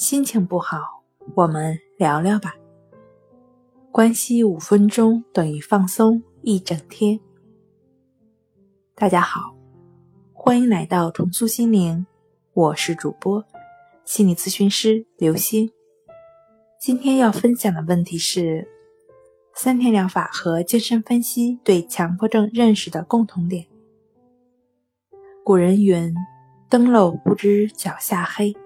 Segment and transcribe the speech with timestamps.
[0.00, 1.02] 心情不好，
[1.34, 2.54] 我们聊聊吧。
[3.92, 7.20] 关系五分钟等于放松一整天。
[8.94, 9.54] 大家好，
[10.32, 12.06] 欢迎来到重塑心灵，
[12.54, 13.44] 我是主播
[14.06, 15.70] 心理咨询师刘星。
[16.80, 18.66] 今天要分享的问题是：
[19.54, 23.66] 三天疗法和精神分析对强迫症认识的共同点。
[25.44, 26.14] 古人云
[26.70, 28.56] ：“灯漏不知脚下黑。”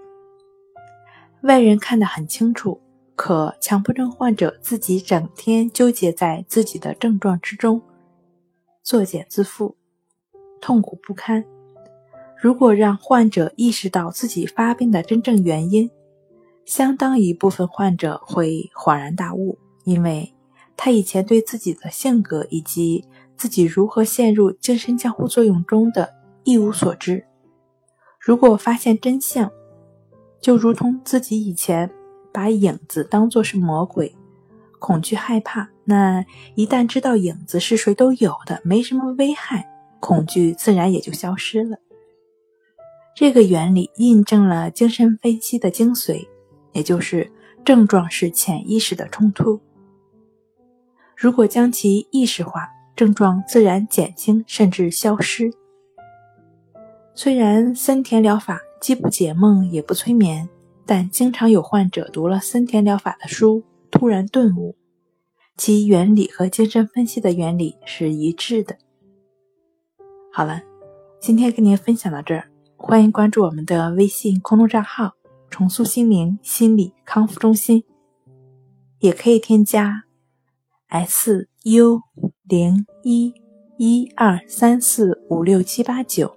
[1.45, 2.81] 外人看得很清楚，
[3.15, 7.83] 可强迫症患者自己整天纠结在自己的症状之中，
[8.83, 9.75] 作茧自缚，
[10.59, 11.45] 痛苦不堪。
[12.41, 15.91] 如果让患者意识到自己发病的真正原因，
[16.65, 20.35] 相当一部分患者会恍然大悟，因为
[20.79, 23.05] 他以前对自己的性格以及
[23.37, 26.15] 自己如何陷入精神交互作用中的
[26.45, 27.27] 一无所知。
[28.19, 29.53] 如果发现真相，
[30.45, 31.91] 就如同自己以前
[32.31, 34.15] 把影子当作是魔鬼，
[34.79, 35.71] 恐惧害怕。
[35.85, 36.23] 那
[36.55, 39.67] 一旦知道影子是谁都有的，没什么危害，
[40.01, 41.79] 恐惧自然也就消失了。
[43.17, 46.29] 这个原理印证了精神分析的精髓，
[46.73, 47.33] 也就是
[47.65, 49.59] 症状是潜意识的冲突。
[51.17, 55.51] 如果将其意识化，症状自然减轻甚至消失。
[57.15, 58.61] 虽然森田疗法。
[58.85, 60.47] 既不解梦也不催眠，
[60.85, 64.77] 但经常有患者读了森田疗法的书，突然顿悟，
[65.57, 68.77] 其原理和精神分析的原理是一致的。
[70.31, 70.61] 好了，
[71.19, 75.15] 今天跟您分享到这儿，欢迎关注我们的微信公众账号
[75.49, 77.85] “重塑心灵心理康复中心”，
[79.01, 80.05] 也可以添加
[80.89, 82.03] “s u
[82.47, 83.33] 零一
[83.79, 86.37] 一二三四五六七八九”。